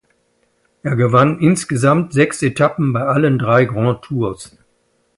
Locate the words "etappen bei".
2.41-3.01